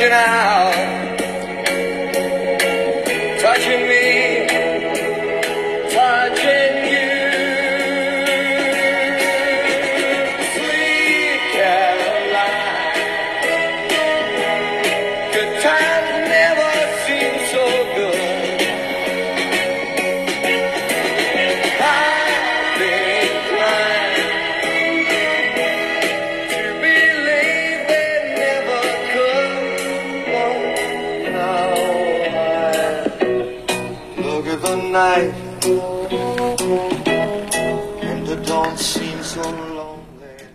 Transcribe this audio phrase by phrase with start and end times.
[0.00, 0.79] you now.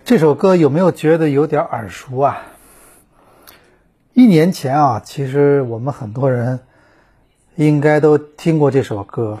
[0.04, 2.42] 这首歌有没有觉得有点耳熟啊？
[4.12, 6.60] 一年前啊，其实我们很多人
[7.54, 9.38] 应该都听过这首歌。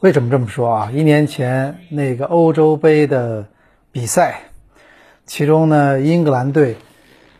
[0.00, 0.90] 为什么这么说啊？
[0.92, 3.46] 一年前那个欧洲杯的
[3.92, 4.42] 比赛，
[5.26, 6.76] 其中呢，英格兰队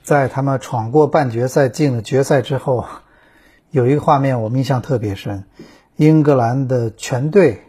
[0.02, 2.86] 在他们闯过半决赛进了决赛之后，
[3.70, 5.44] 有一个画面我们印象特别深，
[5.96, 7.62] 英格兰的全队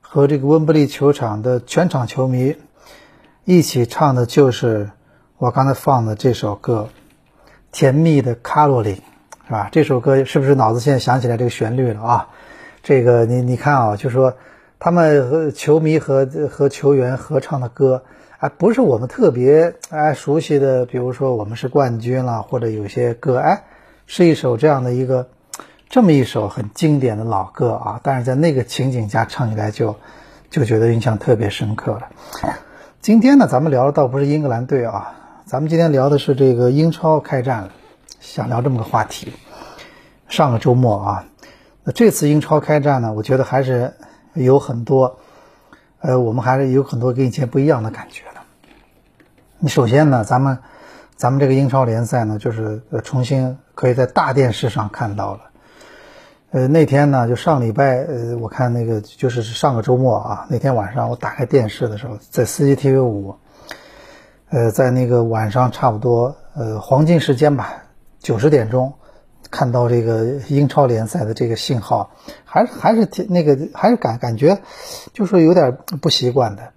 [0.00, 2.56] 和这个温布利球场的全场球迷
[3.44, 4.90] 一起唱的就是
[5.38, 6.88] 我刚才放的这首歌
[7.70, 8.94] 《甜蜜的卡路里》，
[9.46, 9.68] 是吧？
[9.70, 12.28] 这首歌是不是脑子现在想起来这个旋律了啊？
[12.82, 14.34] 这个你你看啊，就说
[14.78, 18.02] 他们和球迷和和球员合唱的歌，
[18.38, 23.64] 哎，不是我们特别哎熟悉的，比如说我们是冠军了，或者有些歌，哎，
[24.06, 25.28] 是一首这样的一个
[25.88, 29.96] 这么一首很经典的老歌啊，但是在那个情景下唱起来就
[30.50, 32.10] 就觉得印象特别深刻了。
[33.00, 35.14] 今天呢，咱们聊的倒不是英格兰队啊，
[35.46, 37.70] 咱们今天聊的是这个英超开战，
[38.20, 39.32] 想聊这么个话题。
[40.28, 41.24] 上个周末啊，
[41.84, 43.94] 那这次英超开战呢，我觉得还是
[44.34, 45.18] 有很多，
[46.00, 48.42] 呃，我们还是有很多跟以前不一样的感觉的。
[49.58, 50.58] 你首先呢，咱们
[51.16, 55.47] 咱们这个英超联赛呢，就是重新可以在大电视上看到了。
[56.50, 63.36] 呃，那天呢，就上礼拜，呃，我看那个就是上个周末啊，那天晚上我打开电视的时候，在 CCTV 五，
[64.48, 67.82] 呃，在那个晚上差不多呃黄金时间吧，
[68.18, 68.94] 九十点钟，
[69.50, 72.12] 看到这个英超联赛的这个信号，
[72.46, 74.62] 还是还是挺那个还是感感觉，
[75.12, 76.72] 就是有点不习惯的，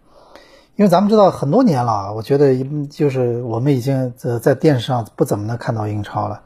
[0.75, 6.41] 因为咱们知道很多年了，我觉得就是我们已经呃在电视上不怎么能看到英超了，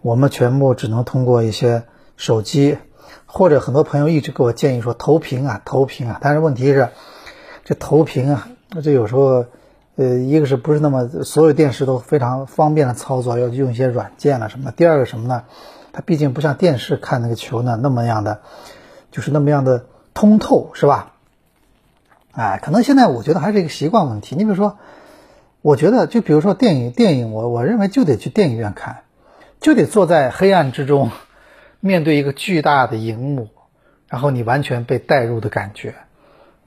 [0.00, 1.82] 我们全部只能通过一些。
[2.16, 2.78] 手机，
[3.26, 6.18] 或者很多朋友一直给我建议说投屏啊，投屏啊。
[6.20, 6.88] 但是问题是，
[7.64, 8.48] 这投屏啊，
[8.82, 9.44] 这有时候，
[9.96, 14.70] 呃，一个是不是那么所有电视都非常方便的操作，要用一些软件了什么？
[14.72, 15.44] 第二个什么呢？
[15.92, 18.40] 它毕竟不像电视看那个球呢那么样的，
[19.10, 21.12] 就是那么样的通透，是吧？
[22.32, 24.36] 哎，可能现在我觉得还是一个习惯问题。
[24.36, 24.76] 你比如说，
[25.62, 29.04] 我觉得就比如说电影，电影我我认为就得去电影院看，
[29.60, 31.10] 就得坐在黑暗之中。
[31.86, 33.48] 面对一个巨大的荧幕，
[34.08, 35.94] 然后你完全被带入的感觉，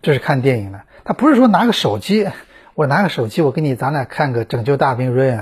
[0.02, 0.81] 这是看电影的。
[1.03, 2.28] 他不是说拿个手机，
[2.74, 5.40] 我拿个手机，我给你，咱俩看个《拯救大兵瑞恩》，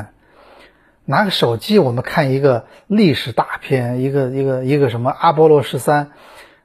[1.06, 6.12] 拿个手机，我们看一个历史大片，一个一个一个什么阿波罗十三，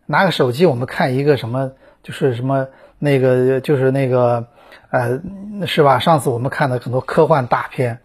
[0.06, 2.68] 拿个手机，我们看一个什么，就是什么
[2.98, 4.46] 那个就是那个
[4.90, 5.20] 呃，
[5.66, 5.98] 是吧？
[5.98, 7.98] 上次我们看的很多科幻大片，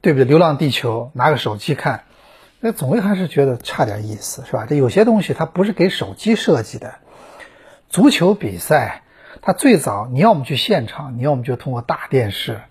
[0.00, 0.24] 对不对？
[0.28, 2.04] 《流浪地球》，拿个手机看。
[2.66, 4.64] 那总归还是觉得差点意思，是吧？
[4.66, 6.94] 这有些东西它不是给手机设计的。
[7.90, 9.02] 足球比赛，
[9.42, 12.62] 它最早你要么去现场，你要么就通过大电视。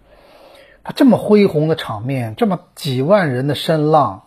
[0.84, 4.24] 它这么恢宏的场面，这么几万人的声浪，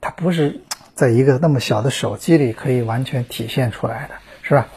[0.00, 0.60] 它不是
[0.94, 4.68] 在一个那么小的手机里可以完全体现出来的，是吧？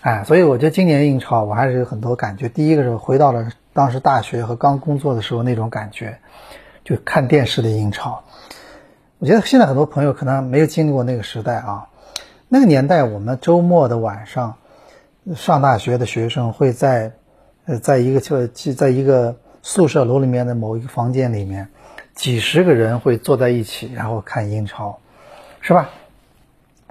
[0.00, 2.48] 哎，所以我觉得今年英超我还是有很多感觉。
[2.48, 6.18] 第一个是回到了当时大学和刚工作的时候那种感觉，
[6.82, 8.24] 就看电视的英超。
[9.20, 11.88] 我觉得现在很多朋友可能没有经历过那个时代啊，
[12.46, 14.58] 那个年代我们周末的晚上，
[15.34, 17.14] 上大学的学生会在，
[17.66, 21.68] 呃，在一个就在一个宿舍楼里面的某一个房间里面，
[22.14, 25.00] 几十个人会坐在一起，然后看英超，
[25.62, 25.90] 是吧？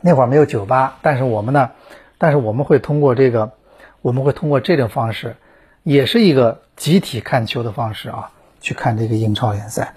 [0.01, 1.71] 那会儿没有酒吧，但是我们呢，
[2.17, 3.53] 但是我们会通过这个，
[4.01, 5.37] 我们会通过这种方式，
[5.81, 9.93] 也是一个集体看球的方式啊，去看这个英超联赛。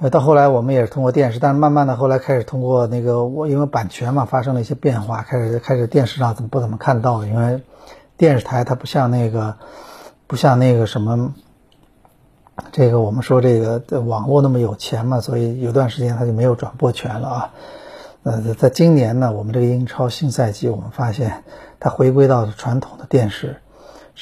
[0.00, 7.62] 呃，到后来我们也是通过电视，但是慢慢的后来开始通过那个我因为版权嘛发生了一些变化，开始开始电视上怎么不怎么看到，因为
[8.16, 9.56] 电视台它不像那个
[10.26, 11.34] 不像那个什么。
[12.72, 17.50] 这个我们说这个网络那么有钱嘛，所以有段时间它就没有转播权了啊。
[18.22, 21.42] 呃，在今年呢，我们这个英超新赛季，我们发现
[21.78, 23.56] 它回归到传统的电视，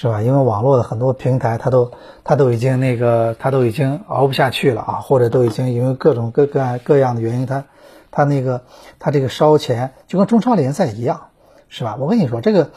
[0.00, 0.22] 是吧？
[0.22, 1.90] 因为网络的很多平台，它都
[2.22, 7.64] 它都已经那个，它都已经熬不下去了啊，或者都已经因为各种各各各样的原因，它
[8.12, 8.62] 它那个
[9.00, 11.30] 它这个烧钱，就跟中超联赛一样，
[11.68, 11.96] 是吧？
[11.98, 12.70] 我跟你说，这个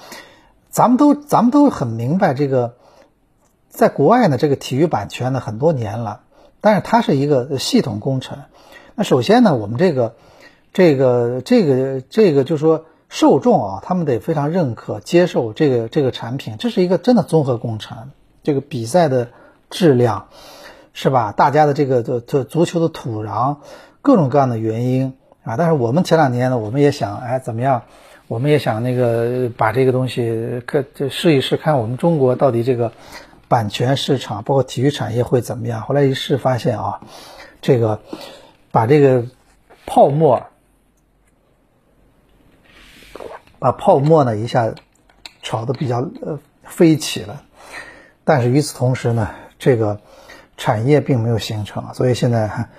[0.71, 2.73] 咱们都咱们都很明白这个。
[3.69, 6.21] 在国外呢，这个体育版权呢很多年了，
[6.59, 8.39] 但是它是一个系统工程。
[8.95, 10.15] 那首先呢，我们这个、
[10.73, 18.11] 这个、这个、这个，就说受众啊，他们得非常认可、接受这个这个产品，这是一个真的综合工程。
[18.41, 19.27] 这个比赛的
[19.69, 20.27] 质量，
[20.93, 21.33] 是吧？
[21.33, 23.57] 大家的这个这这足球的土壤，
[24.01, 25.13] 各种各样的原因
[25.43, 25.57] 啊。
[25.57, 27.83] 但是我们前两年呢，我们也想，哎，怎么样？
[28.29, 32.91] 我们也想那个把这个东西，可就试一试，看我们中国到底这个。
[33.47, 35.81] 版权市场包括体育产业会怎么样？
[35.81, 37.01] 后来一试发现啊，
[37.61, 37.99] 这个
[38.71, 39.25] 把这个
[39.85, 40.43] 泡沫，
[43.61, 44.73] 把泡沫呢一下
[45.43, 47.43] 炒得比较呃飞起了，
[48.23, 49.29] 但是与此同时呢，
[49.59, 49.99] 这个
[50.57, 52.69] 产业并没有形成，所以现在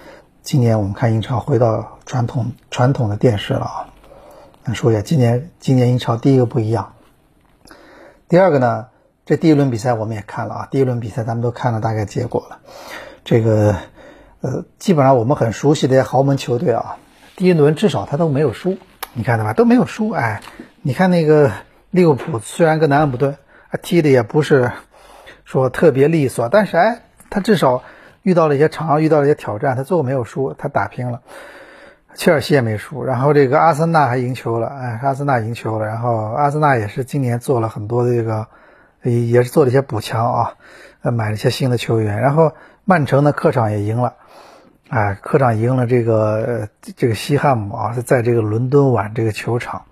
[0.42, 3.94] 今年我们看英超回到传统传统的电视了啊。
[4.64, 6.94] 那说一下今年今年英超第一个不一样，
[8.28, 8.88] 第二个呢？
[9.24, 12.58] 这第一轮比赛我们也看了啊，第一轮比赛咱们都看了大概结果了。
[13.24, 13.76] 这个
[14.40, 16.96] 呃，基本上我们很熟悉的豪门球队啊，
[17.36, 18.78] 第一轮至少他都没有输，
[19.14, 19.52] 你看到吧？
[19.52, 20.10] 都没有输。
[20.10, 20.42] 哎，
[20.84, 21.52] 你看那个
[21.90, 23.36] 利物浦，虽然跟南安普顿
[23.82, 24.72] 踢的也不是
[25.44, 27.84] 说特别利索，但是哎，他至少
[28.22, 31.22] 遇到了一些场，遇到了一些挑战，他最后没有输，他打平了。
[32.14, 38.46] 切尔西也没输，然后这个阿森纳还赢球了，哎，阿森纳赢球了，然后阿森纳也是今年做了很多的这个。
[39.04, 40.54] 也也是做了一些补强啊，
[41.02, 42.52] 呃，买了一些新的球员，然后
[42.84, 44.14] 曼城的客场也赢了，
[44.90, 49.86] 哎，客场赢了这个这个西汉姆啊，在这个伦敦碗这个球场，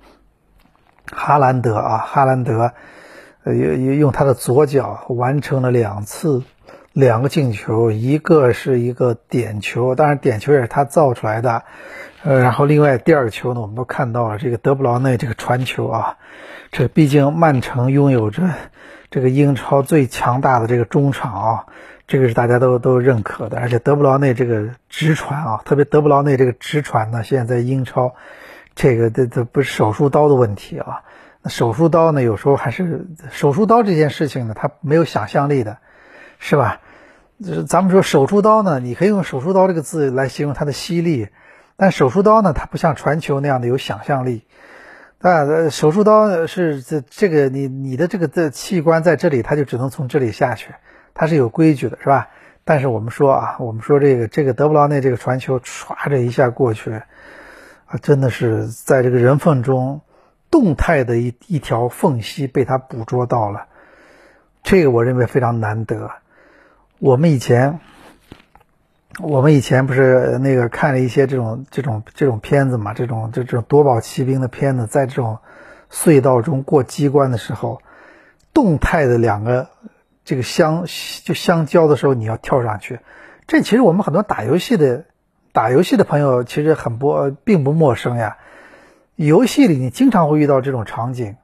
[1.11, 2.73] 哈兰德啊，哈兰德，
[3.45, 6.43] 呃，用用他的左脚完成了两次
[6.93, 11.63] 两个进球，一个是一个点球，当然点球也是他造出来的，
[12.23, 16.17] 呃，然后另外第二个球呢，我们都看到了这个德布劳内这个传球啊，
[16.71, 18.43] 这毕竟曼城拥有着。
[19.13, 21.67] 这个英超最强大的这个中场啊，
[22.07, 28.15] 这个是大家都都认可的，而且德布劳内这个直传啊，特别德布劳内这个直传呢，现在在英超，
[28.81, 31.03] 这个这这不是手术刀的问题啊。
[31.43, 35.77] 那手术刀呢，有时候还是手术刀这件事情呢，它没有想象力的，
[36.39, 36.81] 是吧？
[37.45, 41.29] 就是咱们说手术刀呢，你可以用手术刀这个字来形容它的犀利，
[41.77, 44.45] 但手术刀呢，它不像传球那样的有想象力。
[45.21, 50.75] 啊，手术刀是这这个你你的这个的器官在这里，它就只能从这里下去，
[51.13, 52.29] 它是有规矩的，是吧？
[52.65, 57.03] 但是我们说啊，我们说这个这个德布劳内这个传球唰这一下过去，
[57.91, 60.01] 啊，真的是在这个人缝中
[60.51, 63.67] 动态的一一条缝隙被他捕捉到了，
[64.63, 66.11] 这个我认为非常难得。
[66.99, 67.81] 我们以前。
[69.19, 72.95] 我们以前不是那个看了一些这种这种这种片子嘛？
[72.95, 75.41] 这种这这种夺宝奇兵的片子，在这种
[75.91, 77.83] 隧道中过机关的时候，
[78.55, 79.69] 动态的两个
[80.25, 80.87] 这个相
[81.25, 83.01] 就相交的时候，你要跳上去。
[83.49, 85.05] 这其实我们很多打游戏的
[85.53, 88.39] 打游戏的朋友其实很不并不陌生呀。
[89.17, 91.37] 游戏里你经常会遇到这种场景，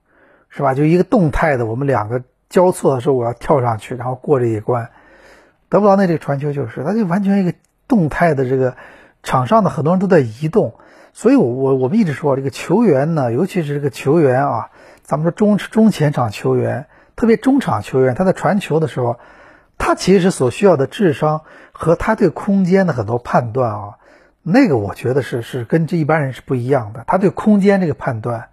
[0.49, 0.75] 是吧？
[0.75, 4.89] 就一个动态的，我们两个交错的时候，我要跳上去，然后过这一关。
[5.69, 7.53] 德布劳内这个传球就是，他就完全一个
[7.89, 8.77] 动态的这个
[9.23, 10.75] 场上的很多人都在移动，
[11.13, 14.71] 所以，我我我们一直说这个球员呢，尤其是这个球员啊，
[15.03, 16.87] 咱们说中中前场球员，
[17.17, 19.19] 特别中场球员，他在传球的时候，
[19.79, 21.43] 他其实所需要的智商
[21.73, 23.99] 和他对空间的很多判断啊，
[24.43, 28.49] 那个我觉得是是跟这一般人是不一样的，他对空间这个判断，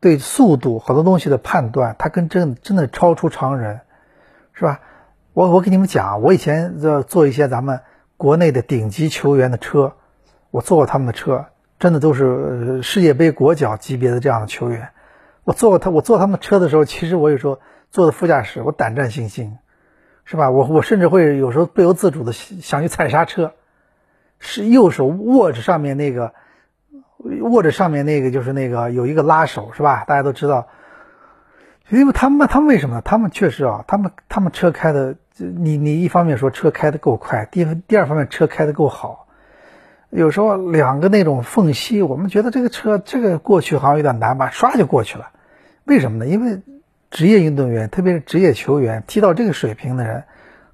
[0.00, 3.80] 对速度很多东西的判断，他跟真真的超出常人，
[4.52, 4.80] 是吧？
[5.32, 7.80] 我我给你们讲，我以前在坐一些咱们
[8.16, 9.92] 国内的顶级球员的车，
[10.50, 11.46] 我坐过他们的车，
[11.78, 14.88] 真的都是世界杯国脚级别的这样的球员。
[15.44, 17.60] 我坐过他，我坐他们车的时候，其实我有时候
[17.90, 19.58] 坐的副驾驶，我胆战心惊，
[20.26, 20.50] 是吧？
[20.50, 23.54] 我我甚至会有时候不由自主的想去踩刹车，
[24.38, 26.34] 是右手握着上面那个，
[27.40, 30.04] 握着上面那个就是那个有一个拉手，是吧？
[30.06, 30.68] 大家都知道，
[31.88, 33.00] 因为他们他们为什么？
[33.00, 35.16] 他们确实啊，他们他们车开的。
[35.38, 39.26] 你你一方面说车开得够快，第第二方面车开得够好，
[40.08, 45.28] 有时候两个那种缝隙，我们觉得这个车这个过去好像有点难吧，唰就过去了。
[45.84, 46.26] 为什么呢？
[46.26, 46.62] 因为
[47.10, 50.24] 职业运动员，特别是职业球员，踢到这个水平的人，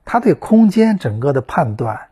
[0.05, 2.09] 他对空间整个的判断，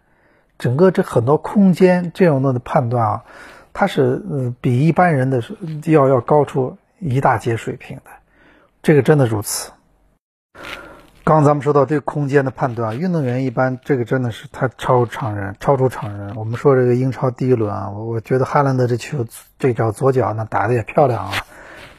[0.58, 3.24] 整个这很多空间这种的判断啊，
[3.72, 5.42] 他是呃比一般人的
[5.86, 8.10] 要要高出一大截水平的，
[8.82, 9.72] 这个真的如此。
[11.22, 16.34] 刚刚咱们说到对空间的判断，运动员一般这个真的是他超常人，超出常人。
[16.34, 19.26] 我们说这个英超第一轮啊，我我觉得哈兰德这球
[19.58, 21.32] 这脚左脚呢打的也漂亮啊。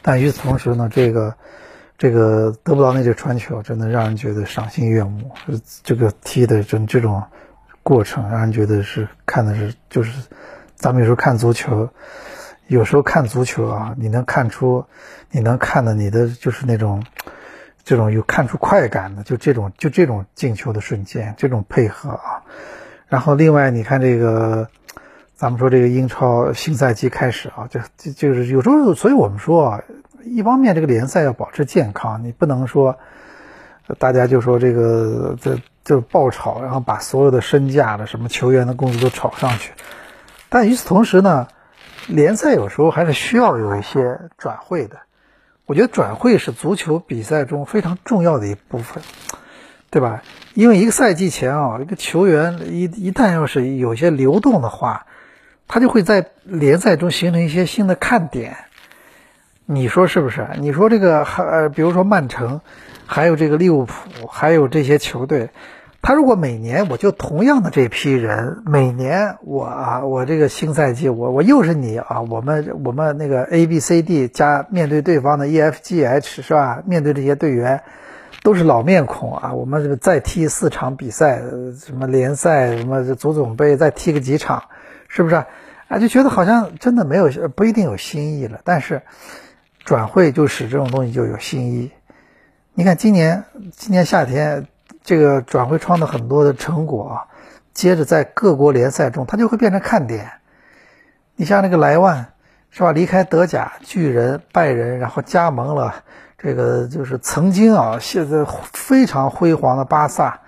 [0.02, 1.36] 但与此同时呢，这个
[2.02, 5.30] 这个得不到那个传球，真的让人觉得赏心悦目。
[5.84, 7.22] 这个踢的这这种
[7.84, 10.10] 过程，让人觉得是看的是就是，
[10.74, 11.88] 咱们有时候看足球，
[12.66, 14.84] 有时候看足球啊，你能看出，
[15.30, 17.04] 你能看的你的就是那种
[17.84, 22.42] 这种有看出快感的，就这种就这种进球的瞬间，这种配合啊。
[23.06, 24.66] 然后另外你看这个。
[25.34, 29.80] 咱们说这个英超新赛季开始啊，就就就是有时候，所以我们说啊，
[30.24, 32.98] 一方面这个联赛要保持健康，你不能说
[33.98, 39.72] 大家就说这个这就爆炒，然后把所有的身价的什么球员的工资都炒上去。
[40.48, 41.48] 但与此同时呢，
[42.06, 44.98] 联赛有时候还是需要有一些转会的。
[45.64, 49.02] 我觉得转会是足球比赛中非常重要的一部分，
[49.90, 50.22] 对吧？
[50.54, 55.06] 因为一个赛季前啊，一个球员一一旦要是有些流动的话，
[55.68, 58.56] 他就会在联赛中形成一些新的看点，
[59.66, 60.46] 你说是不是？
[60.58, 62.60] 你说这个还呃，比如说曼城，
[63.06, 65.50] 还有这个利物浦，还有这些球队，
[66.02, 76.82] 他如果每年我就同样的这批人，每年我啊，我这个新赛季我我又是你啊，我们我们那个 A B C D 加面对对方的 E F G H 是吧？
[76.84, 77.82] 面对这些队员
[78.42, 81.40] 都是老面孔啊，我们这个再踢四场比赛，
[81.78, 84.64] 什么联赛，什么足总杯，再踢个几场，
[85.08, 85.44] 是不是？
[85.86, 89.02] 啊，就觉得好像真的没有不一定有新意了，但是
[89.84, 91.90] 转会就使这种东西就有新意。
[92.74, 94.66] 你看今年今年夏天
[95.02, 97.26] 这个转会窗的很多的成果啊，
[97.74, 100.30] 接着在各国联赛中它就会变成看点。
[101.36, 102.28] 你像那个莱万
[102.70, 102.92] 是吧？
[102.92, 105.96] 离开德甲巨人拜仁，然后加盟了
[106.38, 110.40] 这个就是曾经啊现在非常辉煌的巴萨，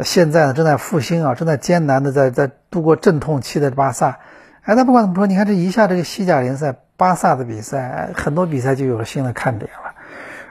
[0.00, 4.18] 现在呢正在复兴啊，正在艰难的在在度过阵痛期的巴萨。
[4.62, 9.92] 哎，那不管怎么说，你看这一下这个西甲联赛，巴萨的比赛，很多比赛就有了新的看点了。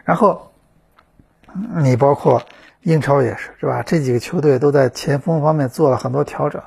[0.04, 0.52] 然后，
[1.78, 2.44] 你包括
[2.82, 3.82] 英超也是，是吧？
[3.84, 6.62] 这几个球队都在前锋方面做了很多调整。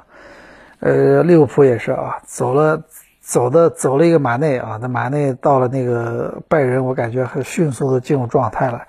[0.81, 2.83] 呃，利物浦也是啊，走了
[3.21, 8.83] 走的走了一个马内啊，那马内到了那个拜仁，我感觉很迅速的进入状态了。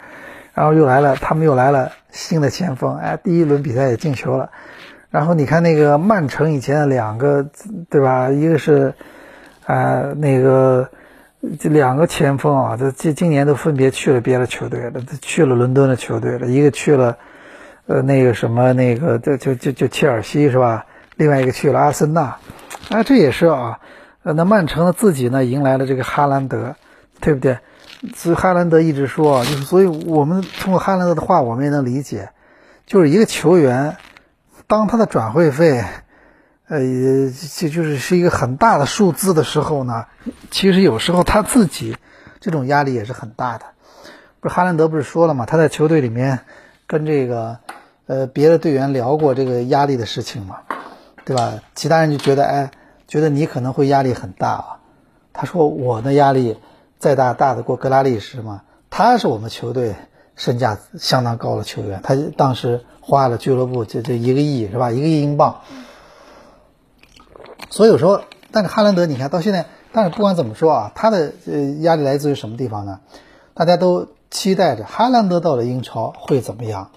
[0.53, 4.49] 然后又来了，他们又来了新的前锋，哎，第一轮比赛也进球了。
[5.09, 7.47] 然后你看那个曼城以前的两个，
[7.89, 8.29] 对吧？
[8.29, 8.93] 一个是，
[9.69, 10.89] 啊，那个
[11.59, 17.17] 这两个前锋啊，这今今年都分别去了别的球队了，去了伦敦的球队了，一个去了，
[17.85, 20.87] 呃，那个什么那个，就就就就切尔西是吧？
[21.17, 22.37] 另外一个去了阿森纳，
[22.89, 23.79] 啊，这也是啊，
[24.23, 26.75] 那曼城呢自己呢迎来了这个哈兰德，
[27.21, 27.59] 对不对？
[28.15, 32.29] 所以哈兰德一直说，就是所以我们通过哈兰德的话，我们也能理解，
[32.87, 33.97] 就是一个球员。
[34.65, 35.83] 当他的转会费，
[36.69, 36.79] 呃，
[37.57, 40.05] 这就是是一个很大的数字的时候呢，
[40.51, 41.97] 其实有时候他自己
[42.39, 43.65] 这种压力也是很大的。
[44.39, 45.45] 不是哈兰德不是说了吗？
[45.45, 46.39] 他在球队里面
[46.87, 47.57] 跟这个
[48.05, 50.59] 呃别的队员聊过这个压力的事情嘛，
[51.25, 51.59] 对吧？
[51.75, 52.71] 其他人就觉得哎，
[53.07, 54.77] 觉得你可能会压力很大啊。
[55.33, 56.57] 他说我的压力
[56.99, 58.61] 再大，大的过格拉利什嘛？
[58.89, 59.95] 他是我们球队
[60.35, 62.85] 身价相当高的球员，他当时。
[63.01, 64.91] 花了俱乐部这这一个亿是吧？
[64.91, 65.61] 一个亿英镑。
[67.69, 68.21] 所以有时候，
[68.51, 72.99] 但是哈兰德你看到现在，但是不管怎么说啊，他的呃压力来自于什么地方呢？
[73.53, 76.91] 大家都期待着哈兰德到了英超会怎么样？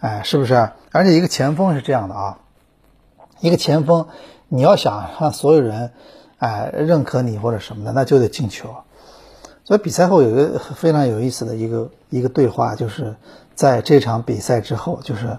[0.00, 0.70] 哎，是不是？
[0.92, 2.38] 而且一个前锋是这样的啊，
[3.40, 4.06] 一个前锋
[4.48, 5.92] 你要想让所有人
[6.38, 8.74] 哎认可你或者什么的，那就得进球。
[9.64, 13.16] 所以比赛后有一个非常有意思的一个一个对话，就是。
[13.58, 15.36] 在这场比赛之后，就是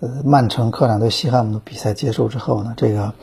[0.00, 3.14] 呃，曼城客场对西汉姆的比赛结束之后呢，这个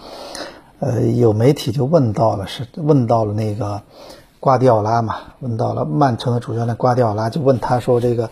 [0.80, 3.82] 呃，有媒体就问到了，是问到了那个
[4.40, 5.16] 瓜迪奥拉嘛？
[5.40, 8.30] 问到了曼城的主教练瓜迪奥拉，就问他说：“这个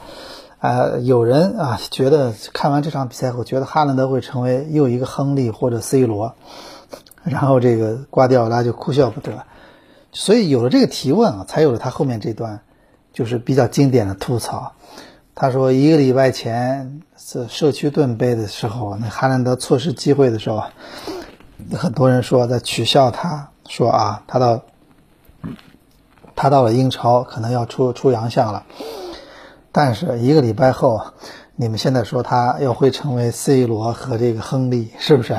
[0.59, 6.35] 呃，有人啊，觉得看完这场比赛后，觉得哈兰德会成为又一个亨利或者 C 罗。
[7.23, 9.43] ”然后这个瓜迪奥拉就哭笑不得。
[10.11, 12.59] 所以有了这个提问啊，才有了他后面这段
[13.13, 14.73] 就是比较经典的吐槽。
[15.33, 20.63] 他说一个礼拜前是社区盾杯的时候，那哈兰德错失机会的时候，
[21.77, 24.61] 很多人说在取笑他，说啊，他到
[26.35, 28.65] 他到了英超可能要出出洋相了。
[29.71, 31.01] 但是一个礼拜后，
[31.55, 35.37] 你们现在说他又会成为 C 罗和这个亨利，是不是？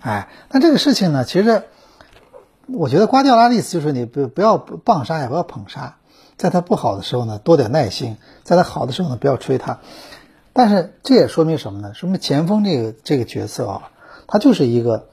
[0.00, 1.62] 哎，那这个事情呢，其实
[2.66, 5.98] 我觉得瓜迪奥拉的意思就是你不不要棒杀，也不要捧杀，
[6.36, 9.78] 在他不好的时候呢，多点耐心；在他好的时候呢，不要吹他。
[10.52, 11.94] 但是这也说明什么呢？
[11.94, 13.90] 说明前锋这个这个角色啊，
[14.26, 15.09] 他就是一个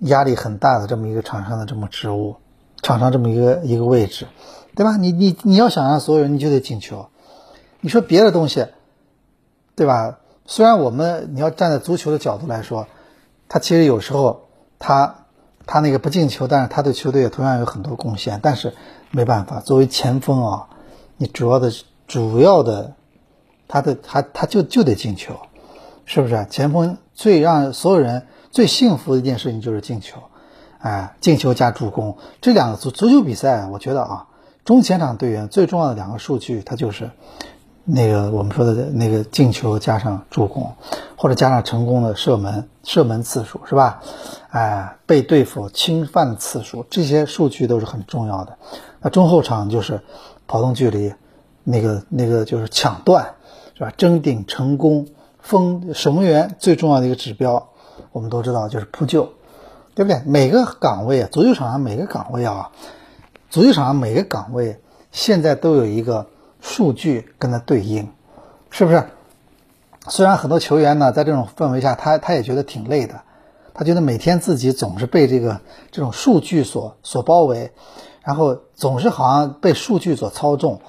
[0.00, 2.36] 压力很大的这么一个场上的这么职务，
[2.82, 4.26] 场上这么一个一个位置，
[4.74, 4.96] 对吧？
[4.96, 7.06] 你你你要想让所有人，你就得进球。
[7.80, 8.66] 你说别的东西，
[9.74, 10.18] 对吧？
[10.46, 12.86] 虽然我们你要站在足球的角度来说，
[13.48, 14.48] 他其实有时候
[14.78, 15.26] 他
[15.66, 18.40] 他那个不进球，但是他对球队也同样有很多贡献。
[18.42, 18.74] 但是
[19.10, 20.68] 没办法，作为前锋啊，
[21.16, 21.70] 你主要的
[22.06, 22.94] 主要的
[23.68, 25.34] 他的他他就就得进球，
[26.04, 26.46] 是不是？
[26.50, 30.20] 前锋最让所有人最幸福的一件事情就是进球，
[30.78, 34.28] 哎，进球加助攻这两个足足球比赛，我觉得啊，
[34.64, 37.10] 中前场队员最重要的两个数据，它就是。
[37.86, 40.72] 那个我们说的那个进球加上助攻，
[41.18, 44.00] 或者加上成功的射门射门次数是吧？
[44.48, 48.56] 哎，被对付侵犯的次数，这些数据都是很重要的。
[49.02, 50.00] 那中后场就是
[50.46, 51.12] 跑动距离，
[51.62, 53.34] 那个那个就是抢断
[53.74, 53.92] 是吧？
[53.98, 55.06] 争顶成功，
[55.38, 57.68] 封守门员最重要的一个指标，
[58.14, 59.28] 我们都知道就是扑救，
[59.94, 60.22] 对不对？
[60.24, 62.70] 每个岗位啊，足球场上每个岗位啊，
[63.50, 64.80] 足球场上每个岗位
[65.10, 66.28] 现在都有一个。
[66.66, 68.08] 数据跟它对应，
[68.70, 69.04] 是不是？
[70.08, 73.20] 虽然很多球员呢，在这种氛围下，他他也觉得挺累的，
[73.74, 77.72] 他觉得每天自己总是被这个这种数据所所包围，
[78.22, 80.80] 然后总是好像被数据所操纵，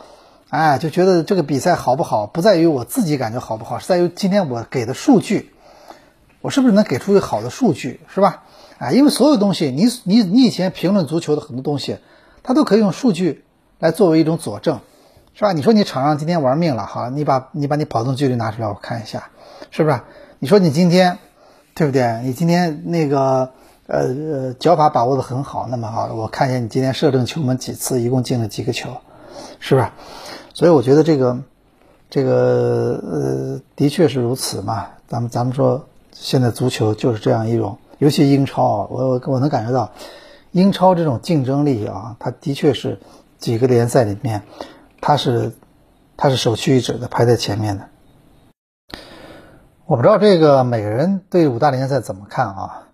[0.47, 5.51] 哎，就觉得这个比赛好不好，不在于我自己感觉好不好，是在于今天我给的数据，
[6.45, 8.43] 我是不是能给出一个好的数据，是吧？
[8.77, 11.97] 啊，因为所有东西，你你你以前评论足球的很多东西，
[12.43, 13.43] 它都可以用数据
[13.79, 14.81] 来作为一种佐证。
[15.33, 15.53] 是吧？
[15.53, 19.31] 你说你场上今天玩命了，好，你把你把你跑动距离拿出来，我看一下，
[19.71, 19.99] 是不是？
[20.37, 21.17] 你说你今天，
[21.73, 22.21] 对不对？
[22.23, 23.49] 你今天那个
[23.87, 28.97] 呃呃脚法把握的很好，那么好，我看一下你今天射正球门几次，一共进了几个球，
[29.59, 29.87] 是不是？
[30.53, 31.39] 所以我觉得这个
[32.11, 34.89] 这个呃的确是如此嘛。
[35.07, 39.91] 咱们咱们说现在足球就是这样一种，尤其英超啊，我我我能感觉到
[40.51, 42.99] 英超这种竞争力啊，它的确是
[43.37, 44.43] 几个联赛里面。
[45.01, 45.51] 它是，
[46.17, 47.89] 它是首屈一指的，排在前面的。
[49.85, 52.87] 我不知道这个每个人对五大联赛怎么看啊？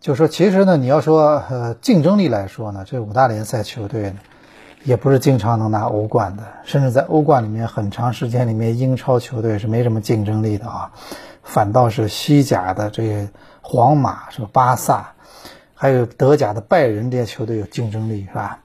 [0.00, 4.16] 就说其实呢，你要说呃竞争力来说呢，这五大联赛球队呢，
[4.84, 10.92] 也不是经常能拿欧冠的，甚至在欧冠里面很长时间里面，英超球队是没什么竞争力的啊，
[11.44, 13.30] 反倒是西甲的这些
[13.60, 14.48] 皇马、什么？
[14.52, 15.12] 巴萨，
[15.74, 18.60] 还有德甲的拜仁这些球队有竞争力，是吧？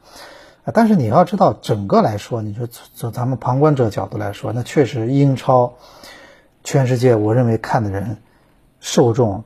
[0.74, 5.74] 但是你要知道，整个来说，你说从咱们旁观者角度来说，那确实英超，
[6.63, 8.18] 全世界我认为看的人
[8.80, 9.44] 受众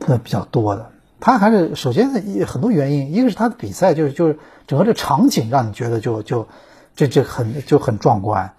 [0.00, 0.90] 那比较多的。
[1.20, 2.10] 它还是首先，
[2.46, 6.48] 很多原因，一个是它的比赛就是就是整个这场景让你觉得就就
[6.96, 8.52] 这这很就很壮观。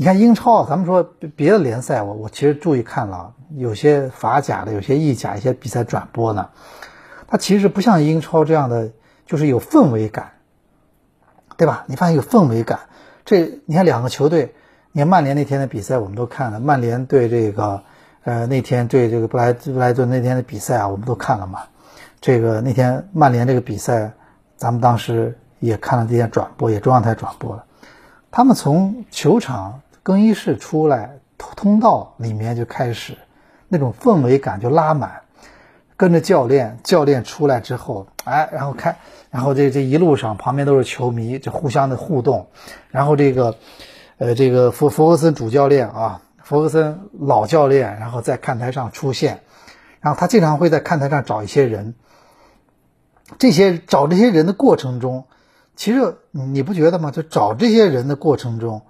[0.00, 1.02] 你看英超，咱们说
[1.34, 6.50] 别的联赛，我我其实注意看了，有些法甲的，有些意甲一些比赛转播呢，
[7.26, 8.92] 它其实不像英超这样的，
[9.26, 10.34] 就是有氛围感。
[11.56, 11.82] 对吧？
[11.88, 12.78] 你发现有氛围感。
[13.24, 14.54] 这你看两个球队，
[14.92, 17.82] 你看曼联那天的比赛我们都看了，曼联对这个，
[18.22, 21.64] 呃，那天对这个布莱布莱顿那天的比赛啊，我们都看了嘛。
[22.20, 24.12] 这个那天曼联这个比赛，
[24.54, 27.64] 咱们当时也看了这些转播，也中央台转播了。
[28.30, 33.18] 他们从球场更衣室出来，通道里面就开始，
[33.68, 35.20] 那种氛围感就拉满。
[35.98, 38.96] 跟着教练，教练出来之后，哎，然后看，
[39.30, 42.48] 然后这这一路上旁边都是球迷，就互相的互动，
[42.88, 43.56] 然后这个，
[44.16, 49.40] 呃，这个弗弗格森主教练啊，弗格森老教练，然后在看台上出现，
[50.00, 51.94] 然后他经常会在看台上找一些人，
[53.38, 55.26] 这些找这些人的过程中，
[55.76, 57.10] 其实你不觉得吗？
[57.10, 58.80] 就找这些人的过程中，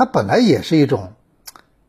[0.00, 1.12] 他本来也是一种，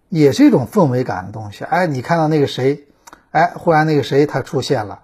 [0.09, 1.63] 也是一种氛围感的东西。
[1.63, 2.83] 哎，你看到那个谁？
[3.31, 4.99] 哎，忽然那个谁他出现了，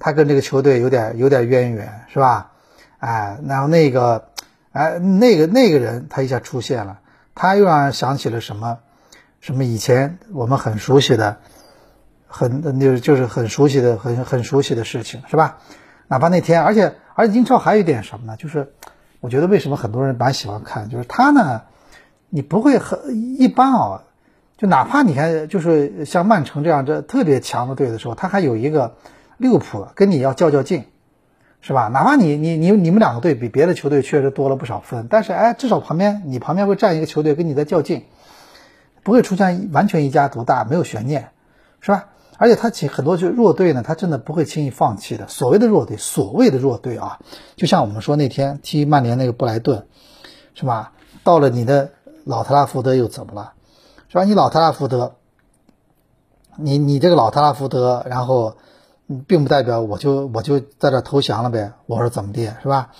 [0.00, 2.50] 他跟这个球队有点有点渊源，是吧？
[2.98, 4.30] 哎，然后那个，
[4.72, 6.98] 哎，那个那个人他一下出现了，
[7.36, 8.80] 他又让人想起了什么？
[9.38, 11.36] 什么以前我们很熟悉的，
[12.26, 15.58] 很那就是很熟悉的很很熟悉的事情，是吧？
[16.08, 18.36] 哪怕那天，而且而且英超还有一点什么呢？
[18.36, 18.72] 就是
[19.20, 21.62] 我觉得为什么很多人蛮喜欢看，就是他呢，
[22.30, 24.02] 你不会很一般啊。
[24.56, 28.96] 就哪怕你看，就是像曼城这样这特别强的队的时候，他还有一个
[29.38, 30.84] 利物浦跟你要较较劲，
[31.62, 31.88] 是吧？
[31.88, 38.04] 哪怕你你你你们两个队比别的球队确实多了不少分，但是哎，至少旁边你旁边会站一个球队跟你在较劲，
[39.02, 41.30] 不会出现完全一家独大，没有悬念，
[41.80, 42.08] 是吧？
[42.36, 45.26] 而且他其很多就弱队呢，他真的不会轻易放弃的。
[45.26, 47.18] 所谓的弱队，所谓的弱队啊，
[47.56, 49.86] 就像我们说那天踢曼联那个布莱顿，
[50.54, 50.92] 是吧？
[51.24, 51.92] 到了你的
[52.24, 53.52] 老特拉福德又怎么了？
[54.08, 54.24] 是吧？
[54.24, 55.16] 你老特拉福德，
[56.56, 58.56] 你你这个老特拉福德，然后
[59.26, 61.72] 并不代表我就我就在这投降了呗。
[61.86, 62.90] 我说怎么地，是吧？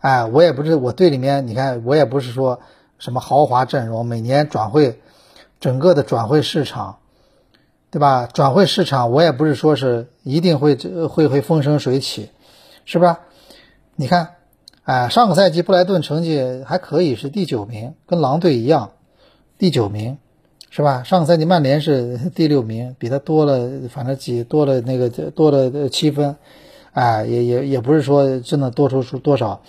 [0.00, 2.60] 哎，我也不是我队里面，你看我也不是说
[2.98, 5.00] 什么豪华阵容，每年转会
[5.60, 6.98] 整个的转会市场。
[7.90, 8.26] 对吧？
[8.26, 10.76] 转会市场我也不是说是一定会
[11.08, 12.30] 会会风生水起，
[12.84, 13.20] 是吧？
[13.96, 14.34] 你看，
[14.88, 18.92] 哎，上个赛季布莱顿成绩还可以，是第九名，跟狼队一样，
[19.58, 20.16] 第九名，
[20.70, 21.02] 是吧？
[21.02, 26.36] 上个赛季曼联是 第六名，比他多了，反正几多了那个多了七分，
[26.94, 29.60] 哎，也也也不是说真的多出出多少，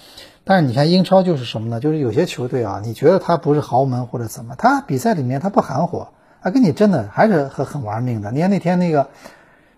[0.46, 1.82] 但是你看英超就是什么呢？
[1.82, 6.08] 就是有些球队啊，你觉得他不是豪门或者怎么，他比赛里面他不含糊。
[6.42, 8.32] 他跟你真的还是很很玩命的。
[8.32, 9.10] 你看那天那个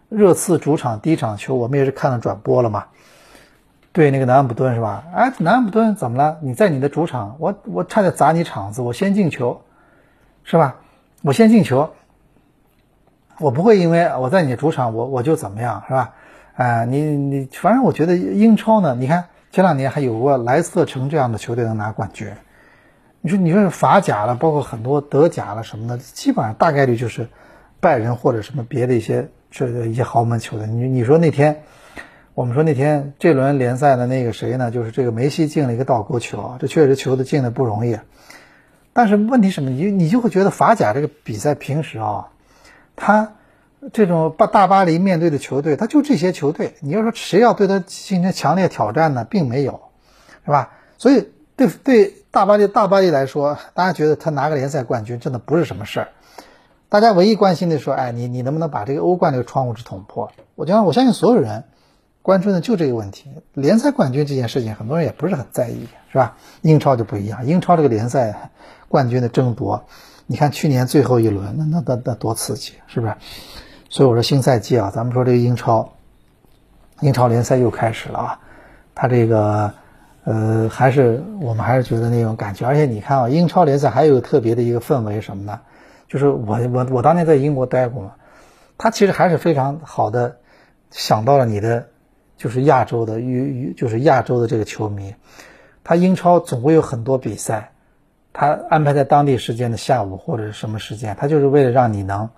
[0.07, 2.85] 热刺主场第一场球，我们也是看了转播了嘛。
[3.93, 5.03] 对那个南安普顿是吧？
[5.13, 6.37] 哎，南安普顿怎么了？
[6.41, 9.61] 你在你的主场，我我差点砸你场子，我先进球，
[10.43, 10.77] 是吧？
[11.23, 11.91] 我先进球，
[13.39, 16.13] 我不会因为我在你主场，我我就怎么样，是吧？
[16.55, 22.31] 哎，你你反正我觉得英超呢，你看前两年还有过莱斯特城这样的球队能拿冠军。
[23.19, 27.27] 你说，你说法甲了，包括很多德甲了什么的，基本上大概率就是
[27.79, 30.65] 拜仁或者什么别的一些这一些豪门球队。
[30.65, 31.61] 你你说那天，
[32.33, 34.71] 我们说那天这轮联赛的那个谁呢？
[34.71, 37.97] 就是这个梅西进了一个倒钩球，这确实球的进的不容易。
[38.93, 39.69] 但是问题什么？
[39.69, 42.29] 你你就会觉得法甲这个比赛平时啊，
[42.95, 43.33] 他
[43.93, 46.75] 这种巴大巴黎面对的球队，他就这些球队。
[46.79, 49.25] 你要说谁要对他进行强烈挑战呢？
[49.25, 49.81] 并没有，
[50.45, 50.71] 是吧？
[50.97, 52.15] 所以对对。
[52.31, 56.07] 大巴黎，大巴黎来说，大家觉得他拿个联赛冠军真的不是什么事儿。
[56.87, 60.31] 大家唯一关心的说，哎，你你能不能把这个欧冠这个窗户纸捅破？
[60.55, 61.65] 我觉得我相信所有人
[62.21, 63.29] 关注的就这个问题。
[63.53, 66.37] 联赛冠军这件事情，很多人也不是很在意，是吧？
[66.61, 68.51] 英超就不一样，英超这个联赛
[68.87, 69.85] 冠军的争夺，
[70.27, 73.15] 你看去年最后一轮，那那那那多刺激，是不是？
[73.89, 75.93] 所以我说新赛季啊，咱们说这个英超，
[77.01, 78.39] 英超联赛又开始了啊，
[78.95, 79.73] 他这个。
[80.23, 85.61] 呃，还是我们还是觉得那种感觉，而且你看啊，英超联赛还有特别的一个氛围什么呢？
[86.07, 88.11] 就是我我我当年在英国待过嘛，
[88.77, 90.37] 他其实还是非常好的
[90.91, 91.87] 想到了你的
[92.41, 95.13] 就是亚洲的与与就是亚洲的这个球迷，
[95.83, 97.73] 他英超总会有很多比赛，
[98.33, 102.31] 他安排在当地时间的下午或者是什么时间，他就是为了让你能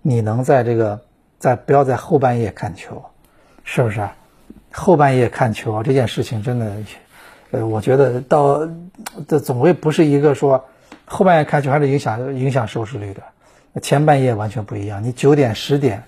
[0.00, 1.02] 你能在这个
[1.38, 3.04] 在不要在后半夜看球，
[3.62, 4.08] 是不是？
[4.72, 6.72] 后半夜看球这件事情真的。
[7.50, 8.66] 呃，我觉得到
[9.28, 10.64] 这总归不是一个说
[11.04, 13.22] 后半夜看球还是影响影响收视率的，
[13.82, 15.04] 前半夜完全不一样。
[15.04, 16.04] 你九点十点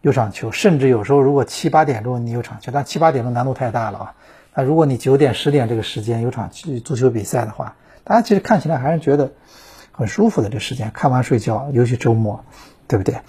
[0.00, 4.14] 有场球，甚至有时候如果七八点钟你有场球，但七八点钟难度太大了啊。
[4.54, 9.32] 那如果你九点十点这个时间有场足球比赛的话，大家其实看起来还是觉得
[9.92, 10.48] 很舒服的。
[10.48, 12.44] 这时间看完睡觉，尤其周末，
[12.88, 13.20] 对不对？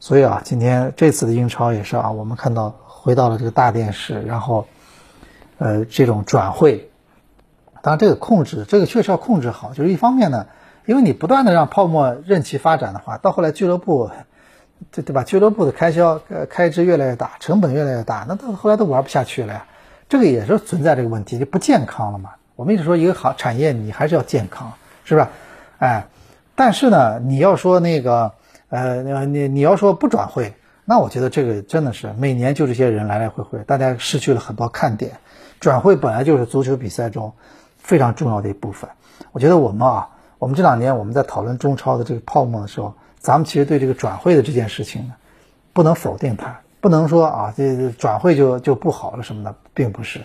[0.00, 4.66] 所以啊，今天这次的英超也是啊，我们看到回到了这个大电视，然后。
[5.58, 6.90] 呃，这种转会，
[7.82, 9.74] 当然这个控制，这个确实要控制好。
[9.74, 10.48] 就是一方面呢，
[10.86, 14.10] 因为你不断的让泡沫任其发展的话，到后来俱乐部，
[14.90, 15.22] 对对吧？
[15.22, 19.66] 俱乐部的开销呃开支越来越大，成本越来越大，那到后来都玩不下去了呀。
[20.08, 22.30] 这个也是存在这个问题，就不健康了嘛。
[22.56, 24.72] 我们一直说一个行产业，你还是要健康，
[25.04, 25.26] 是不是？
[25.78, 26.06] 哎，
[26.54, 28.32] 但是呢，你要说那个
[28.68, 35.12] 呃，你你要说不转会，那我觉得这个真的是每年就这些人来来回回，大家失去了很多看点。
[35.60, 37.32] 转会本来就是足球比赛中
[37.78, 38.90] 非常重要的一部分。
[39.30, 45.14] 我觉得我们啊，我们这两年我们在讨论中超的这个泡沫的时候，咱们其实对这个转会的这件事情呢，
[45.72, 50.20] 不能否定它，不能说啊，这转会就就不好了什么的，并不是。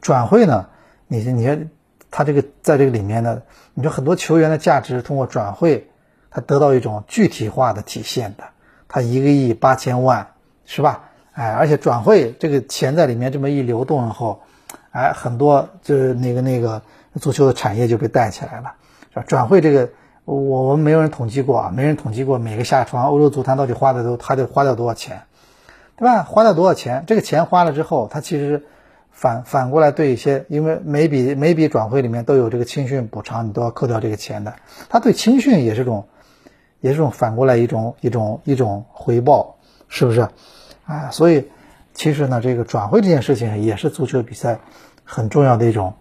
[0.00, 0.68] 转会呢，
[1.08, 1.70] 你你看
[2.10, 5.88] 他这个在这个里面呢，你说很多球员的价值通过转会，
[6.30, 8.44] 他得到一种具体化的体现的。
[8.86, 10.28] 他一个亿八千万，
[10.66, 11.04] 是吧？
[11.32, 14.42] 哎，而且转会这个钱在里面这么一流动以后。
[14.90, 16.82] 哎，很多就是那个那个
[17.20, 18.74] 足球的产业就被带起来了，
[19.12, 19.24] 是吧？
[19.26, 19.88] 转会这个，
[20.24, 25.24] 我我们没有人统计过啊，没人统计过每个下窗欧洲足坛到底花的都他得花掉多少钱，
[25.96, 26.22] 对吧？
[26.22, 27.04] 花掉多少钱？
[27.06, 28.64] 这个钱花了之后，他其实
[29.10, 34.54] 反反过来对一些，因为每笔每笔转会里面都有这个青训补偿，你都要扣掉这个钱的，
[34.88, 36.08] 他对青训也是种
[36.80, 39.56] 也是种反过来一种一种一种回报，
[39.88, 40.28] 是不是？
[40.86, 41.50] 啊，所以
[41.92, 44.58] 其实呢，这个转会这件事情也是足球比赛
[45.04, 45.94] 很重要的一种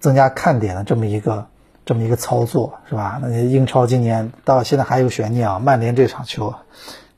[0.00, 1.48] 增加看点的这么一个
[1.86, 3.18] 这么一个操作，是吧？
[3.22, 6.54] 那英超今年到现在还有悬念啊，曼联这场球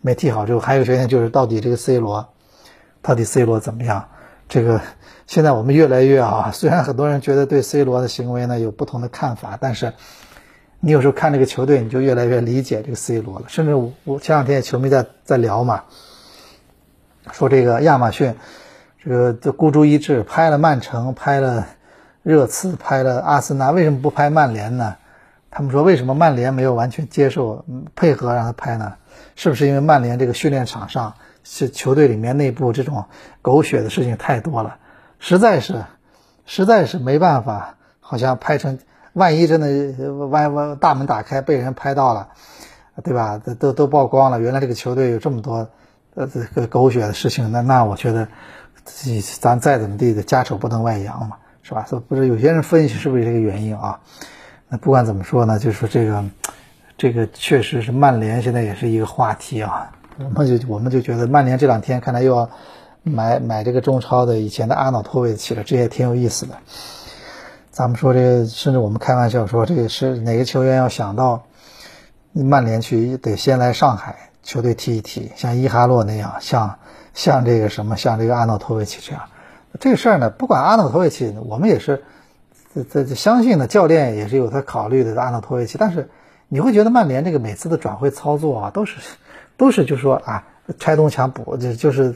[0.00, 2.28] 没踢好之后，还有悬念就是到底这个 C 罗，
[3.02, 4.10] 到底 C 罗怎么样？
[4.48, 4.80] 这个
[5.26, 9.94] 现在我们越来越啊，虽然很多人觉得对 C 罗的行为呢有不同的看法，但是
[10.80, 13.46] 你有时候看这个球队，你就越来越理解这个 C 罗了。
[13.48, 15.84] 甚至我我前两天球迷在在聊嘛。
[17.32, 18.36] 说这个亚马逊，
[19.02, 21.66] 这个就孤注一掷拍了曼城，拍了
[22.28, 24.96] 热刺，拍了阿森纳，为什么不拍曼联呢？
[25.50, 27.64] 他们说为什么曼联没有完全接受
[27.96, 28.96] 配合让他拍呢？
[29.34, 33.06] 是不是因为曼联这个训练场上是球队里面内部这种
[33.40, 34.76] 狗血的事情太多了，
[35.18, 35.86] 实在是
[36.44, 38.78] 实在是没办法，好像拍成
[39.14, 42.28] 万一真的万万大门打开被人拍到了，
[43.02, 43.40] 对吧？
[43.58, 45.70] 都都曝光了，原来这个球队有这么多。
[46.14, 48.28] 呃，这个狗血的事情，那那我觉得，
[48.84, 51.36] 自己咱再怎么地的家丑不能外扬嘛，
[51.68, 51.84] 是吧？
[51.86, 54.00] 所以不是有些人分析是不是这个原因啊？
[54.68, 56.24] 那不管怎么说呢，就是说这个，
[56.96, 59.92] 这个确实是曼联现在也是一个话题啊。
[60.18, 62.50] 我们就我们就觉得曼联这两天看来又要
[63.02, 66.54] 买买这个中超的以前的阿瑙托维奇了，这也挺有意思的。
[67.70, 71.44] 咱们说这个，甚至我们开玩笑说，这个是哪个球员要想到
[72.32, 74.30] 曼联去，得先来上海。
[74.42, 76.78] 球队踢一踢，像伊哈洛那样，像
[77.12, 79.24] 像这个什么，像这个阿诺托维奇这样，
[79.80, 82.02] 这个事儿呢，不管阿诺托维奇，我们也是
[82.74, 85.78] 这这相信呢，教练也是有他考虑的阿诺托维奇。
[85.78, 86.08] 但是
[86.48, 88.96] 你会觉得曼联这个每次的转会操作啊，都是
[89.56, 90.46] 都是就说啊，
[90.78, 92.14] 拆东墙补，就就是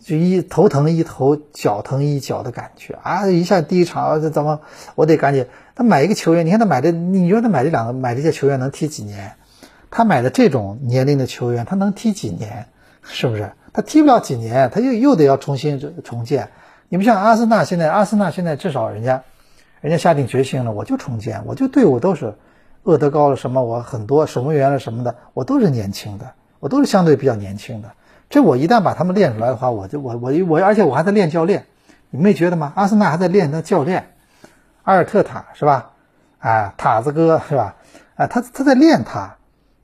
[0.00, 4.60] 就一头疼一头，脚疼一脚的感觉啊，一下第一场这怎么
[4.94, 9.32] 我得赶紧他买一个球员，你看他买的，你觉得他买这两个买这些球员能踢几年？
[9.90, 12.66] 他买的这种年龄的球员，他能踢几年？
[13.02, 13.52] 是不是？
[13.72, 16.50] 他踢不了几年，他又又得要重新重建。
[16.92, 19.22] 你不像阿森纳，现在阿森纳现在至少人家，
[19.80, 22.34] 人家下定决心了，我就重建，我就队伍都是
[22.82, 27.92] 厄德高了什么，我很多守门员了什么的，我都是年轻的，我都是相对比较年轻的。
[28.28, 31.64] 这我一旦把他们练出来的话，我就我我我，而且我还在练教练，
[32.10, 32.74] 你没觉得吗？
[32.76, 34.12] 阿森纳还在练那教练，
[34.82, 35.92] 阿尔特塔是吧？
[36.40, 37.74] 啊，塔子哥是吧？
[38.16, 39.36] 啊，他他在练他。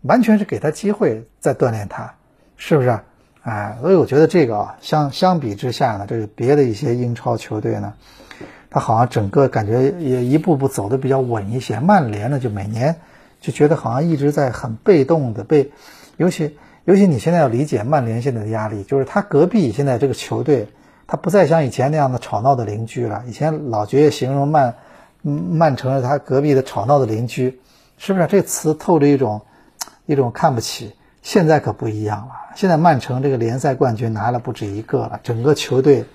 [0.02, 2.14] 完全是给他机会在锻炼他，
[2.58, 3.00] 是不是？
[3.48, 7.94] 哎，所以我觉得这个啊，相相比之下呢，这个别的一些英超球队呢，
[8.68, 11.80] 他好像整个感觉也一步步走的比较稳一些。
[11.80, 12.96] 曼联呢，就每年
[13.40, 15.70] 就觉得好像一直在很被动的被，
[16.18, 20.68] 尤其尤其你现在要理解曼联现在的压力，就是他隔壁现在这个球队，
[21.06, 23.24] 他不再像以前那样的吵闹的邻居了。
[23.26, 24.74] 以前老觉得形容曼
[25.22, 27.60] 曼城是他隔壁的吵闹的邻居，
[27.96, 28.26] 是不是？
[28.26, 29.40] 这词透着一种。
[30.10, 32.32] 一种看不起，现在可不一样了。
[32.54, 36.06] 现在曼城这个联赛冠军拿了不止一个了，整个球队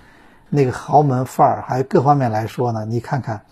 [0.50, 3.46] 那个豪门范儿，还有各方面来说呢，你看看，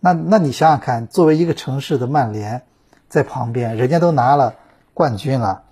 [0.00, 2.62] 那那你想想看，作为一个城市的曼联
[3.08, 4.54] 在旁边，人家都拿了
[4.94, 5.64] 冠军了，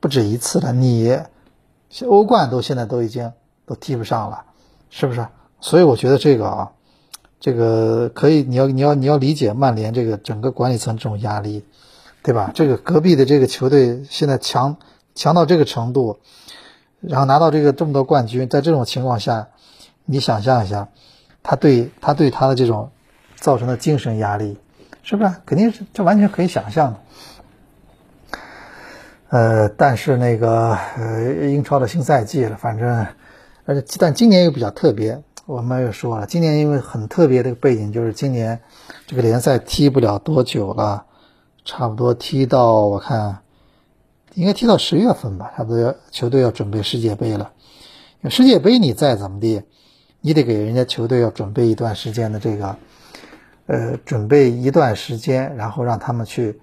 [0.00, 1.18] 不止一次了，你
[2.06, 3.32] 欧冠都现在都已经
[3.66, 4.44] 都踢不上了，
[4.88, 5.26] 是不是？
[5.60, 6.72] 所以我觉得这个啊，
[7.38, 11.64] 这个可以，你要你要你要理解曼联这个整个管理层这种压力。
[12.22, 12.52] 对吧？
[12.54, 14.76] 这个隔壁的这个球队现在强
[15.14, 16.18] 强到这个程度，
[17.00, 19.48] 然后拿到这个这么多冠军，在这种情况下，
[20.04, 20.88] 你想象一下，
[21.42, 22.92] 他对他对他的这种
[23.34, 24.56] 造成的精神压力，
[25.02, 25.34] 是不是？
[25.44, 27.00] 肯定是这完全可以想象的。
[29.30, 33.06] 呃，但是那个呃，英超的新赛季了，反正
[33.64, 38.60] 而且但今年又比较特别，我们又说了，今年因为很特别的背景，就是今年
[39.08, 41.06] 这个联赛踢不了多久了。
[41.64, 43.42] 差不多踢到我看，
[44.34, 45.52] 应该踢到十月份吧。
[45.56, 47.52] 差不多要球队要准备世界杯了。
[48.30, 49.62] 世界杯你再怎么地，
[50.20, 52.76] 你得给人家球队要准备一段时间的这个，
[53.66, 56.60] 呃，准备一段时间，然后让他们去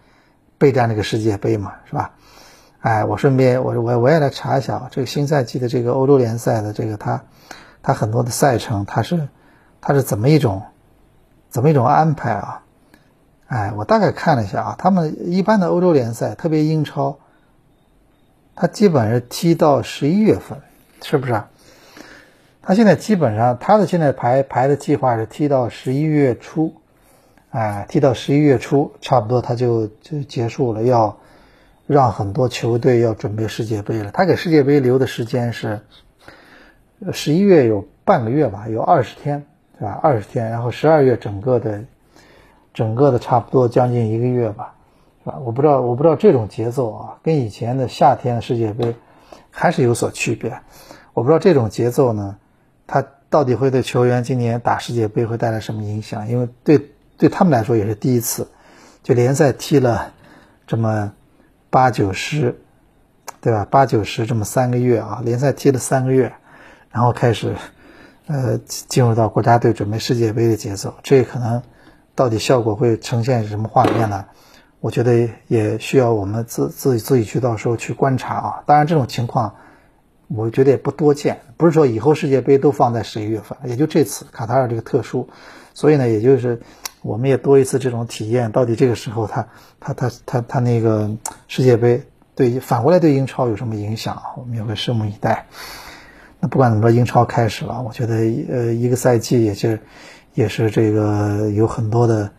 [0.57, 2.13] 备战这个世界杯嘛，是吧？
[2.79, 7.25] 哎，我顺便我我我也来查一下这个新赛季的这个欧洲联赛的这个它
[7.81, 9.27] 它很多的赛程它是
[9.81, 10.63] 它是怎么一种
[11.49, 12.63] 怎么一种安排啊？
[13.49, 17.17] 哎，我大概看了一下啊，他们一般的欧洲联赛，特别英超，
[18.55, 20.59] 他基本是踢到十一月份，
[21.01, 21.49] 是不是啊？
[22.61, 26.75] 他现在基本上他的现在排排的计划是踢到十一月初，
[27.49, 31.17] 哎，踢到十一月初，差不多他就就结束了，要
[31.87, 34.11] 让很多球队要准备世界杯了。
[34.11, 35.81] 他给世界杯留的时间是
[37.11, 39.47] 十一月有半个月吧，有二十天，
[39.79, 39.99] 是吧？
[40.03, 41.85] 二十天，然后十二月整个的。
[42.79, 44.73] 整个的差不多将近一个月吧，
[45.25, 45.37] 是吧？
[45.43, 48.95] 我不知道，我不知道这种节奏啊，跟以前的夏天的世界杯
[49.51, 50.61] 还是有所区别。
[51.13, 52.37] 我不知道这种节奏呢，
[52.87, 56.29] 它到底会对球员今年打世界杯会带来什么影响？
[56.29, 58.47] 因为对对他们来说也是第一次，
[59.03, 60.13] 就联赛踢了
[60.65, 61.11] 这么
[61.69, 62.61] 八九十，
[63.41, 63.67] 对吧？
[63.69, 66.31] 八九十这么三个月啊，联赛踢了三个月，
[66.91, 67.57] 然后开始
[68.27, 71.61] 呃进入到国家队准备世界杯的节奏，这可能
[72.19, 74.25] 到底效果会呈现什么画面呢？
[74.81, 78.63] 我觉得也需要我们自自己自己去到时候去观察啊。
[78.65, 79.55] 当然这种情况。
[80.31, 85.27] 我觉得也不多见，不是说以后世界杯都放在十一月份，也就这次卡塔尔这个特殊，
[85.73, 86.61] 所以呢，也就是
[87.01, 89.47] 我们也多一次这种体验，到底这个时候他
[89.79, 91.09] 他他他他那个
[91.47, 92.03] 世界杯
[92.35, 94.21] 对反过来对英超有什么影响？
[94.37, 95.47] 我们也会拭目以待。
[96.39, 98.13] 那不管怎么说，英超开始了，我觉得
[98.51, 99.79] 呃一个赛季也是
[100.39, 102.31] 也是这个有很多的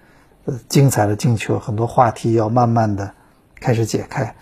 [0.47, 3.13] 呃精彩的进球，很多话题要慢慢的
[3.61, 4.35] 开始解开，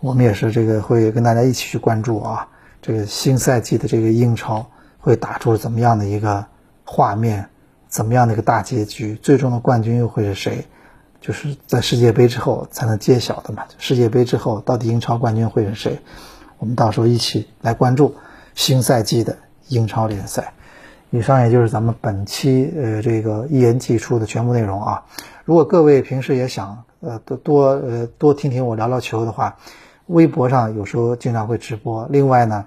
[0.00, 2.48] 我们也是这个会跟大家一起去关注啊。
[2.80, 6.46] 这个新赛季的这个英超会打出怎么样的一个
[6.86, 7.50] 画面？
[7.86, 9.14] 怎么样的一个大结局？
[9.16, 10.66] 最终的冠军又会是谁？
[11.20, 13.64] 就是在世界杯之后才能揭晓的嘛。
[13.76, 16.00] 世界杯之后，到底英超冠军会是谁？
[16.56, 18.14] 我们到时候一起来关注
[18.54, 19.36] 新赛季的
[19.68, 20.54] 英超联赛。
[21.12, 25.04] 以上也就是咱们本期呃这个一言既出的全部内容啊。
[25.44, 29.56] 如果各位平时也想呃多多呃多听听我聊聊球的话。
[30.06, 32.66] 微博上有时候经常会直播，另外呢，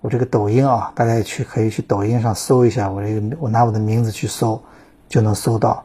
[0.00, 4.62] 我这个抖音啊，大家也去可以去抖音上搜一下我这个，我拿我的名字去搜，
[5.08, 5.84] 就能搜到。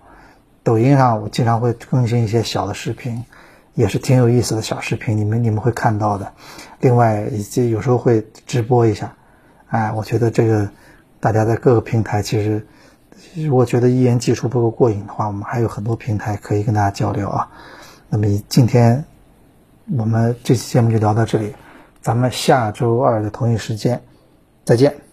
[0.63, 3.25] 抖音上我经常会更新一些小的视频，
[3.73, 6.31] 也是挺有意思的小视频，你们你们会看到的。
[6.79, 9.15] 另外，以有时候会直播一下，
[9.69, 10.69] 哎，我觉得这个
[11.19, 12.65] 大家在各个平台，其实
[13.35, 17.49] 如果觉得一言既出不够过瘾的话，我们还有很多平台可以跟大家交流啊。
[18.09, 19.05] 那么今天。
[19.97, 21.55] 我们这期节目就聊到这里，
[22.01, 24.01] 咱们下周二的同一时间
[24.65, 25.06] 再见。